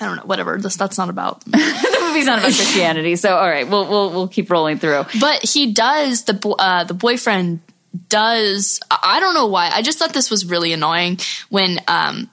[0.00, 0.22] I don't know.
[0.26, 0.58] Whatever.
[0.58, 4.28] That's that's not about the movie's not about Christianity, so all right, we'll we'll we'll
[4.28, 5.04] keep rolling through.
[5.20, 7.58] But he does the bo- uh, the boyfriend
[8.08, 8.80] does.
[8.90, 9.70] I don't know why.
[9.70, 12.30] I just thought this was really annoying when um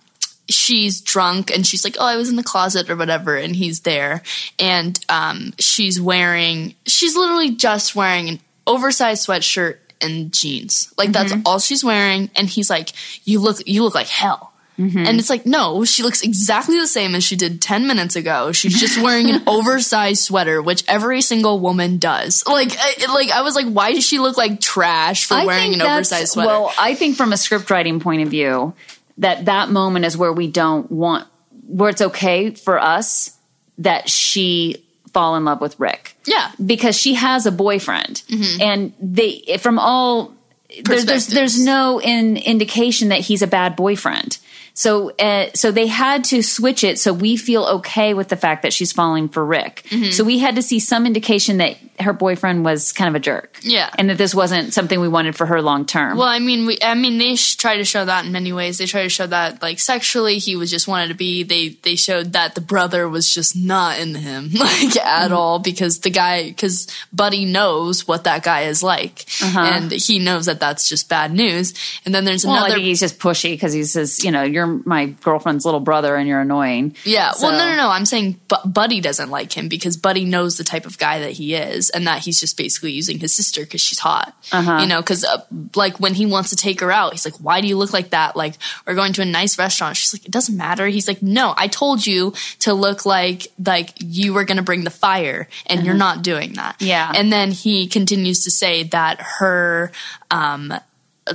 [0.50, 3.82] she's drunk and she's like, "Oh, I was in the closet or whatever," and he's
[3.82, 4.22] there,
[4.60, 10.94] and um she's wearing she's literally just wearing an oversized sweatshirt and jeans.
[10.98, 12.91] Like that's all she's wearing, and he's like,
[13.24, 15.06] "You look you look like hell." Mm-hmm.
[15.06, 18.52] And it's like, no, she looks exactly the same as she did 10 minutes ago.
[18.52, 22.44] She's just wearing an oversized sweater, which every single woman does.
[22.46, 25.74] Like, I, like I was like, why does she look like trash for I wearing
[25.74, 26.48] an oversized sweater?
[26.48, 28.74] Well, I think from a script writing point of view,
[29.20, 31.28] that that moment is where we don't want,
[31.68, 33.38] where it's okay for us
[33.78, 36.18] that she fall in love with Rick.
[36.26, 36.52] yeah.
[36.64, 38.62] because she has a boyfriend, mm-hmm.
[38.62, 40.36] and they from all
[40.84, 44.38] there's there's, there's no in, indication that he's a bad boyfriend.
[44.76, 48.62] So uh, so they had to switch it so we feel okay with the fact
[48.64, 49.88] that she's falling for Rick.
[49.90, 50.12] Mm-hmm.
[50.12, 53.58] So we had to see some indication that her boyfriend was kind of a jerk.
[53.62, 53.90] Yeah.
[53.98, 56.18] and that this wasn't something we wanted for her long term.
[56.18, 58.78] Well, I mean, we, I mean, they sh- try to show that in many ways.
[58.78, 61.44] They try to show that, like, sexually, he was just wanted to be.
[61.44, 65.34] They they showed that the brother was just not in him, like at mm-hmm.
[65.34, 69.60] all, because the guy, because Buddy knows what that guy is like, uh-huh.
[69.60, 71.74] and he knows that that's just bad news.
[72.06, 72.74] And then there's Well, I another.
[72.76, 76.28] think he's just pushy because he says, you know, you're my girlfriend's little brother and
[76.28, 76.95] you're annoying.
[77.04, 77.89] Yeah, well, no, no, no.
[77.89, 81.32] I'm saying, but Buddy doesn't like him because Buddy knows the type of guy that
[81.32, 84.36] he is, and that he's just basically using his sister because she's hot.
[84.51, 84.80] Uh-huh.
[84.82, 85.43] You know, because uh,
[85.75, 88.10] like when he wants to take her out, he's like, "Why do you look like
[88.12, 89.97] that?" Like, we're going to a nice restaurant.
[89.97, 93.93] She's like, "It doesn't matter." He's like, "No, I told you to look like like
[93.99, 96.86] you were going to bring the fire, and you're not doing that." Uh-huh.
[96.86, 97.12] Yeah.
[97.15, 99.91] and then he continues to say that her.
[100.32, 100.73] um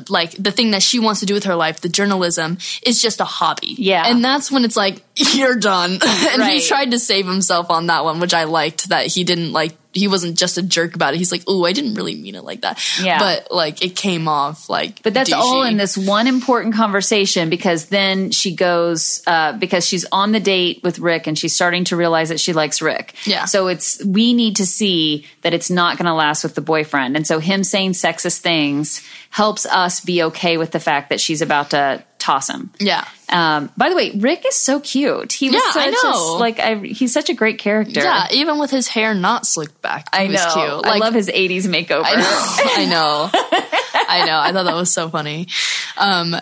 [0.08, 3.20] like the thing that she wants to do with her life, the journalism, is just
[3.20, 3.74] a hobby.
[3.78, 4.04] Yeah.
[4.06, 5.02] And that's when it's like,
[5.34, 5.92] you're done.
[6.02, 6.60] and Right.
[6.60, 9.72] he tried to save himself on that one, which I liked that he didn't like,
[9.92, 11.16] he wasn't just a jerk about it.
[11.18, 12.80] He's like, oh, I didn't really mean it like that.
[13.02, 13.18] Yeah.
[13.18, 17.86] But like, it came off like, But that's all in this one important conversation because
[17.86, 21.96] then she goes uh, because she's on the date with Rick and she's starting to
[21.96, 23.14] realize that she likes Rick.
[23.24, 23.46] Yeah.
[23.46, 27.16] So it's we need to see that it's not going to last with the boyfriend,
[27.16, 31.42] and so him saying sexist things helps us be okay with the fact that she's
[31.42, 32.70] about to toss him.
[32.78, 33.04] Yeah.
[33.28, 35.32] Um, by the way, Rick is so cute.
[35.32, 36.36] He was Yeah, I know.
[36.36, 38.00] A, like I, he's such a great character.
[38.00, 38.26] Yeah.
[38.32, 40.08] Even with his hair not slicked back.
[40.12, 40.44] I He know.
[40.44, 40.86] was cute.
[40.86, 42.02] I love his '80s makeover.
[42.04, 42.70] I know.
[42.76, 43.30] I know.
[44.08, 44.38] I know.
[44.40, 45.46] I thought that was so funny.
[45.96, 46.34] Um,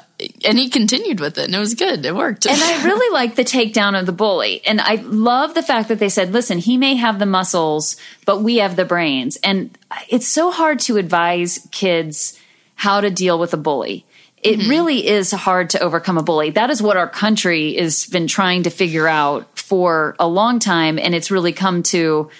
[0.45, 2.05] and he continued with it and it was good.
[2.05, 2.47] It worked.
[2.47, 4.65] And I really like the takedown of the bully.
[4.67, 8.41] And I love the fact that they said, listen, he may have the muscles, but
[8.43, 9.37] we have the brains.
[9.45, 9.77] And
[10.09, 12.39] it's so hard to advise kids
[12.75, 14.07] how to deal with a bully.
[14.43, 16.51] It really is hard to overcome a bully.
[16.51, 20.99] That is what our country has been trying to figure out for a long time.
[20.99, 22.31] And it's really come to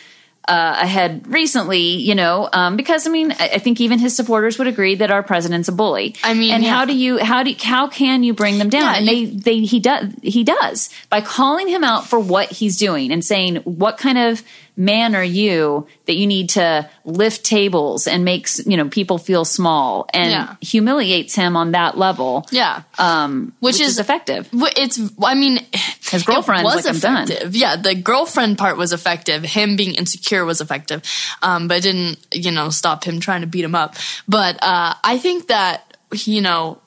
[0.49, 4.59] uh, ahead recently, you know, um, because I mean, I, I think even his supporters
[4.59, 6.17] would agree that our president's a bully.
[6.25, 6.71] I mean, and yeah.
[6.71, 8.83] how do you how do how can you bring them down?
[8.83, 12.79] Yeah, and they they he does he does by calling him out for what he's
[12.79, 14.43] doing and saying what kind of
[14.79, 19.45] man are you that you need to lift tables and makes you know people feel
[19.45, 20.55] small and Yeah.
[20.61, 22.47] humiliates him on that level.
[22.53, 22.83] yeah.
[22.99, 24.49] Um, Which which, is- is effective.
[24.53, 25.59] It's, I mean,
[26.11, 26.95] His girlfriend was was like,
[27.29, 27.55] effective.
[27.57, 29.43] Yeah, the girlfriend part was effective.
[29.43, 31.03] Him being insecure was effective,
[31.43, 33.97] um, but it didn't, you know, stop him trying to beat him up.
[34.29, 35.83] But uh, I think that,
[36.15, 36.79] you know,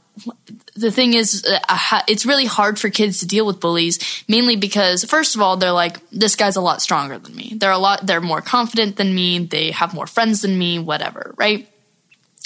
[0.75, 5.03] the thing is, uh, it's really hard for kids to deal with bullies, mainly because,
[5.05, 7.53] first of all, they're like, this guy's a lot stronger than me.
[7.55, 9.39] They're a lot, they're more confident than me.
[9.39, 11.67] They have more friends than me, whatever, right?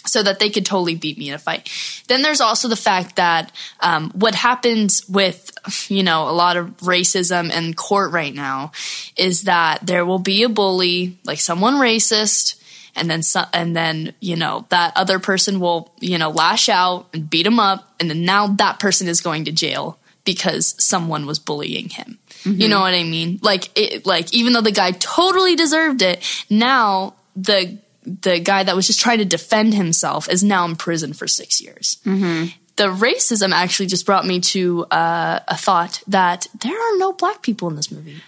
[0.07, 1.69] so that they could totally beat me in a fight.
[2.07, 5.51] Then there's also the fact that um, what happens with
[5.89, 8.71] you know a lot of racism in court right now
[9.17, 12.61] is that there will be a bully, like someone racist,
[12.95, 13.21] and then
[13.53, 17.59] and then you know that other person will you know lash out and beat him
[17.59, 22.19] up, and then now that person is going to jail because someone was bullying him.
[22.59, 23.39] You know what I mean?
[23.41, 28.75] Like it, like even though the guy totally deserved it, now the the guy that
[28.75, 31.97] was just trying to defend himself is now in prison for six years.
[32.75, 37.41] The racism actually just brought me to uh, a thought that there are no black
[37.41, 38.21] people in this movie.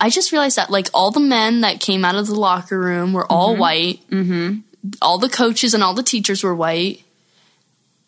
[0.00, 3.12] I just realized that like all the men that came out of the locker room
[3.12, 4.00] were all white.
[4.10, 4.60] Mm-hmm.
[5.00, 7.04] All the coaches and all the teachers were white.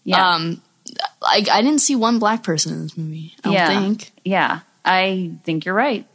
[0.03, 0.35] Yeah.
[0.35, 0.61] Um,
[1.23, 3.35] I, I didn't see one black person in this movie.
[3.39, 3.69] I don't yeah.
[3.69, 4.13] think.
[4.25, 4.61] Yeah.
[4.85, 6.07] I think you're right.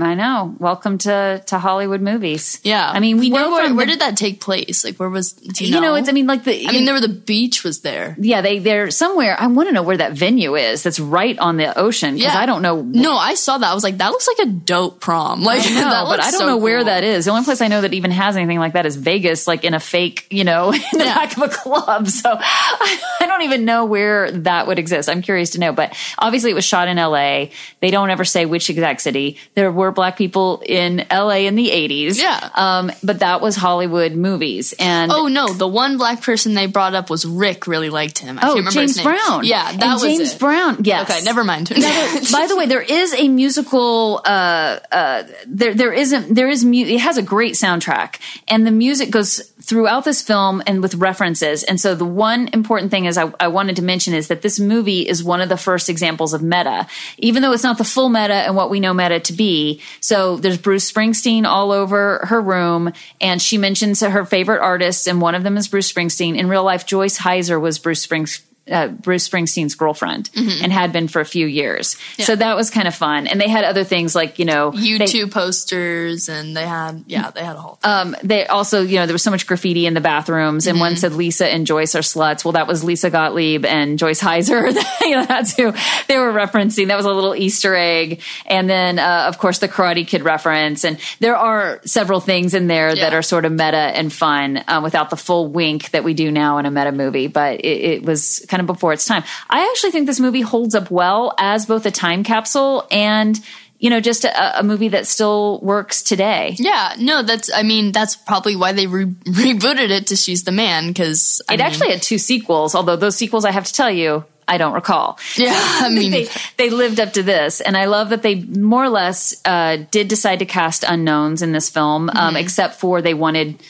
[0.00, 0.56] I know.
[0.58, 2.60] Welcome to to Hollywood movies.
[2.64, 4.84] Yeah, I mean, we where, know where, the- did that take place?
[4.84, 5.38] Like, where was?
[5.60, 6.08] You, you know, it's.
[6.08, 6.66] I mean, like the.
[6.66, 8.16] I mean, there were the beach was there.
[8.18, 9.36] yeah, they they're somewhere.
[9.38, 10.82] I want to know where that venue is.
[10.82, 12.40] That's right on the ocean because Yeah.
[12.40, 12.80] I don't know.
[12.80, 13.70] No, I saw that.
[13.70, 15.42] I was like, that looks like a dope prom.
[15.42, 16.86] Like, I know, that but I don't so know where cool.
[16.86, 17.26] that is.
[17.26, 19.74] The only place I know that even has anything like that is Vegas, like in
[19.74, 21.14] a fake, you know, in the Yeah.
[21.14, 22.08] back of a club.
[22.08, 25.10] So I, I don't even know where that would exist.
[25.10, 25.72] I'm curious to know.
[25.74, 27.50] But obviously, it was shot in L.A.
[27.80, 29.36] They don't ever say which exact city.
[29.54, 31.46] There were black people in L.A.
[31.46, 32.18] in the 80s.
[32.20, 32.50] Yeah.
[32.54, 34.74] Um, but that was Hollywood movies.
[34.78, 37.66] And Oh no, the one black person they brought up was Rick.
[37.66, 38.38] Really liked him.
[38.38, 39.16] I Oh, can't remember James his name.
[39.16, 39.44] Brown.
[39.44, 40.38] Yeah, that and was James it.
[40.38, 40.76] Brown.
[40.84, 41.10] Yes.
[41.10, 41.68] Okay, never mind.
[42.32, 44.20] By the way, there is a musical.
[44.24, 46.34] Uh, uh, there, there isn't.
[46.34, 46.64] There is.
[46.64, 48.18] Mu- it has a great soundtrack,
[48.48, 51.62] and the music goes throughout this film and with references.
[51.62, 54.58] And so, the one important thing is I, I wanted to mention is that this
[54.58, 56.86] movie is one of the first examples of meta,
[57.18, 59.80] even though it's not the full meta and what we know meta to be.
[60.00, 65.20] So there's Bruce Springsteen all over her room, and she mentions her favorite artists, and
[65.20, 66.36] one of them is Bruce Springsteen.
[66.36, 70.62] In real life, Joyce Hyser was Bruce Springsteen uh, Bruce Springsteen's girlfriend Mm-hmm.
[70.64, 71.96] and had been for a few years.
[72.18, 73.26] So that was kind of fun.
[73.26, 77.30] And they had other things like, you know, YouTube they- posters, and they had yeah,
[77.30, 77.78] they had a whole.
[77.84, 80.80] um, they also, you know, there was so much graffiti in the bathrooms, and Mm-hmm.
[80.80, 82.44] one said Lisa and Joyce are sluts.
[82.44, 84.72] Well, that was Lisa Gottlieb and Joyce Hyser.
[85.00, 85.72] you know, that's who
[86.08, 86.88] they were referencing.
[86.88, 90.84] That was a little Easter egg, and then uh, of course the Karate Kid reference.
[90.84, 94.80] And there are several things in there that are sort of meta and fun uh,
[94.82, 97.26] without the full wink that we do now in a meta movie.
[97.26, 99.24] But it, it was kind of before its time.
[99.50, 103.40] I actually think this movie holds up well as both a time capsule and.
[103.82, 106.54] You know, just a, a movie that still works today.
[106.56, 107.50] yeah, no, that's.
[107.52, 111.58] I mean, that's probably why they re- rebooted it to She's the Man because It
[111.60, 115.18] actually had two sequels, although those sequels I have to tell you, I don't recall.
[115.36, 118.84] Yeah, I mean, they, they lived up to this, and I love that they more
[118.84, 123.14] or less uh, did decide to cast unknowns in this film, um, except for they
[123.14, 123.60] wanted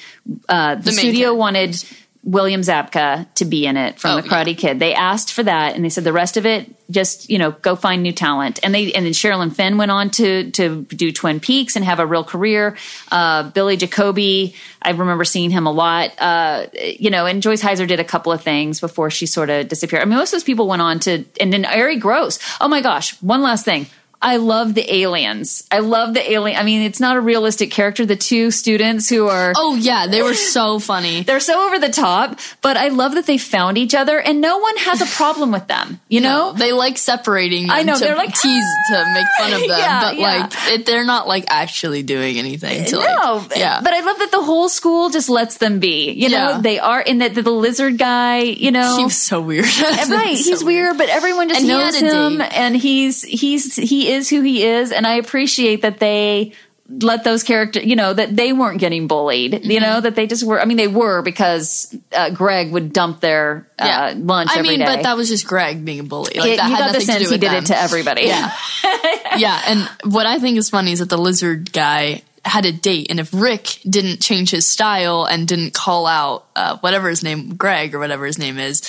[0.47, 0.85] uh, the, Mm-hmm.
[0.85, 1.35] The studio character.
[1.35, 1.85] wanted
[2.25, 4.79] William Zabka to be in it from Oh, the Karate Kid.
[4.79, 7.75] They asked for that, and they said the rest of it just you know go
[7.75, 8.61] find new talent.
[8.63, 11.99] And they and then Sherilyn Fenn went on to to do Twin Peaks and have
[11.99, 12.77] a real career.
[13.11, 16.13] Uh, Billy Jacoby, I remember seeing him a lot.
[16.19, 19.67] Uh, you know, and Joyce Hyser did a couple of things before she sort of
[19.69, 20.03] disappeared.
[20.03, 22.39] I mean, most of those people went on to, and then Arye Gross.
[22.61, 23.87] Oh my gosh, one last thing.
[24.23, 25.67] I love the aliens.
[25.71, 26.59] I love the alien.
[26.59, 28.07] I mean, it's not a realistic character.
[28.07, 31.23] The two students who are oh yeah, they were so funny.
[31.27, 34.59] they're so over the top, but I love that they found each other and no
[34.59, 36.01] one has a problem with them.
[36.09, 36.53] You know?
[36.53, 37.69] They like separating.
[37.69, 39.05] I know, to they're like, tease ah!
[39.05, 40.25] to make fun of them, Yeah, but yeah.
[40.25, 42.85] like it, they're not like actually doing anything.
[42.87, 46.13] To, like, no, yeah, but I love that the whole school just lets them be.
[46.13, 46.61] You know, Yeah.
[46.61, 48.39] they are in that the, the lizard guy.
[48.41, 49.65] You know, he was so weird.
[49.81, 50.37] right?
[50.37, 54.41] So he's weird, but everyone just And knows him, and he's he's he is who
[54.43, 56.53] he is, and I appreciate that they
[56.89, 59.83] let those characters, you know, that they weren't getting bullied, you Mm-hmm.
[59.83, 60.61] know, that they just were.
[60.61, 64.85] I mean, they were because uh, Greg would dump their uh, lunch I mean, day.
[64.85, 66.35] but that was just Greg being a bully.
[66.39, 67.63] Like It- that you had got the sense he did them.
[67.63, 68.23] it to everybody.
[68.27, 68.53] Yeah,
[69.39, 69.63] yeah.
[69.69, 73.21] And what I think is funny is that the lizard guy had a date, and
[73.21, 77.95] if Rick didn't change his style and didn't call out uh, whatever his name, Greg
[77.95, 78.83] or whatever his name is.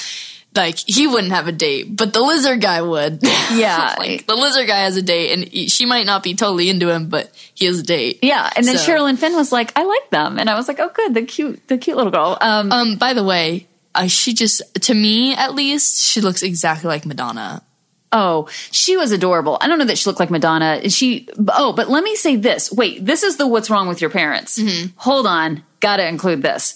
[0.56, 3.20] Like he wouldn't have a date, but the lizard guy would.
[3.54, 3.96] Yeah.
[3.98, 6.90] like the lizard guy has a date, and he, she might not be totally into
[6.92, 8.20] him, but he has a date.
[8.22, 10.80] Yeah, and then So- and Finn was like, "I like them," and I was like,
[10.80, 14.34] "Oh, good, the cute, the cute little girl." Um, Um, by the way, uh, she
[14.34, 17.62] just, to me at least, she looks exactly like Madonna.
[18.12, 19.58] oh, she was adorable.
[19.60, 20.88] I don't know that she looked like Madonna.
[20.90, 22.72] She, oh, but let me say this.
[22.72, 24.62] Wait, this is the "What's Wrong with Your Parents."
[24.98, 26.76] Hold on, got to include this.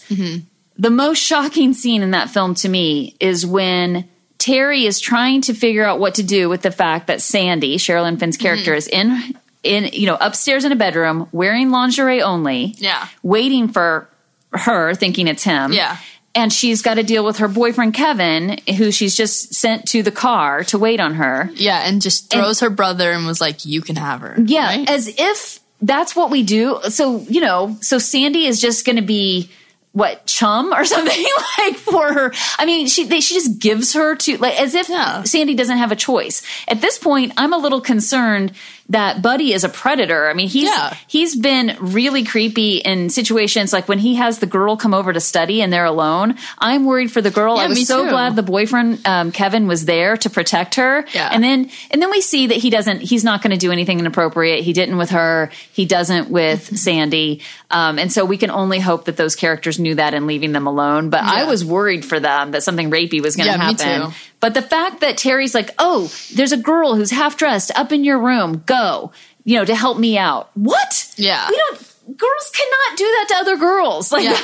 [0.80, 5.54] The most shocking scene in that film to me is when Terry is trying to
[5.54, 8.78] figure out what to do with the fact that Sandy, Sherilyn Fenn's character, mm-hmm.
[8.78, 12.76] is in in you know upstairs in a bedroom wearing lingerie only.
[12.78, 13.08] Yeah.
[13.24, 14.10] waiting for
[14.54, 15.74] her, thinking it's him.
[15.74, 15.98] Yeah.
[16.36, 20.12] and she's got to deal with her boyfriend Kevin, who she's just sent to the
[20.12, 21.50] car to wait on her.
[21.56, 24.90] Yeah, and just throws her brother and was like, "You can have her." Yeah, right?
[24.90, 26.80] as if that's what we do.
[26.90, 29.50] So, you know, so Sandy is just going to be
[29.98, 31.26] what chum or something
[31.58, 32.32] like for her.
[32.60, 35.24] I mean, she they, she just gives her to like as if Yeah.
[35.24, 36.44] Sandy doesn't have a choice.
[36.68, 38.52] At this point, I'm a little concerned
[38.90, 40.30] that Buddy is a predator.
[40.30, 40.96] I mean, he's Yeah.
[41.08, 45.20] he's been really creepy in situations like when he has the girl come over to
[45.20, 46.36] study and they're alone.
[46.58, 47.58] I'm worried for the girl.
[47.58, 48.10] Yeah, I was so too.
[48.12, 51.06] glad the boyfriend um, Kevin was there to protect her.
[51.14, 51.30] Yeah.
[51.32, 53.02] And then and then we see that he doesn't.
[53.02, 54.64] He's not going to do anything inappropriate.
[54.64, 55.52] He didn't with her.
[55.74, 56.76] He doesn't with Mm-hmm.
[56.76, 57.42] Sandy.
[57.70, 60.68] Um, and so we can only hope that those characters knew that and leaving them
[60.68, 61.10] alone.
[61.10, 64.14] But I was worried for them that something rapey was going to Yeah, happen.
[64.40, 68.04] But the fact that Terry's like, oh, there's a girl who's half dressed up in
[68.04, 68.64] your room.
[68.66, 69.12] Go,
[69.44, 70.52] you know, to help me out.
[70.56, 71.14] What?
[71.18, 71.50] Yeah.
[71.50, 71.87] We don't.
[72.16, 74.12] Girls cannot do that to other girls.
[74.14, 74.40] Like, Yeah.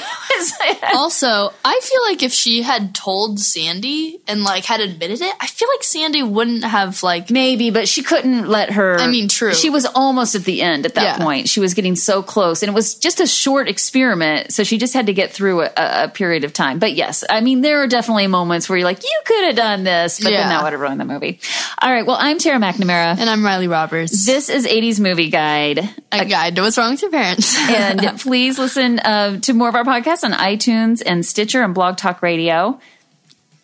[0.95, 5.47] also, I feel like if she had told Sandy and like had admitted it, I
[5.47, 8.97] feel like Sandy wouldn't have like Maybe, but she couldn't let her.
[8.99, 9.53] I mean, true.
[9.53, 11.23] She was almost at the end at that Yeah.
[11.23, 11.47] point.
[11.47, 14.51] She was getting so close, and it was just a short experiment.
[14.53, 16.79] So she just had to get through a, a, period of time.
[16.79, 19.83] But yes, I mean, there are definitely moments where you're like, you could have done
[19.85, 21.39] this, but then that would have ruined the movie.
[21.81, 22.05] All right.
[22.05, 23.17] Well, I'm Tara McNamara.
[23.17, 24.25] and I'm Riley Roberts.
[24.25, 25.89] This is 80s Movie Guide.
[26.11, 27.52] a guide to what's wrong with your parents.
[27.69, 31.97] and please listen uh, to more of our podcasts on iTunes and Stitcher and Blog
[31.97, 32.79] Talk Radio.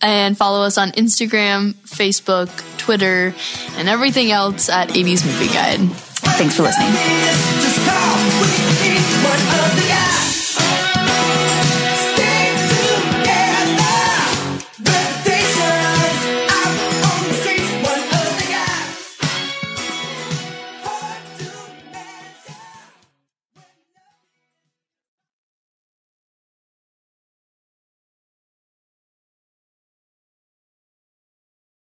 [0.01, 3.33] and follow us on Instagram, Facebook, Twitter,
[3.75, 5.79] and everything else at 80s Movie Guide.
[6.37, 6.91] Thanks for listening.
[7.59, 8.15] Just call.
[9.75, 9.88] We